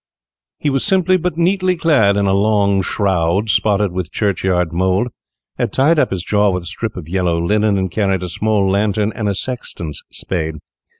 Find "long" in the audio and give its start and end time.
2.33-2.81